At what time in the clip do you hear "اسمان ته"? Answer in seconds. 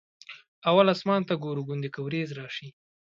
0.95-1.33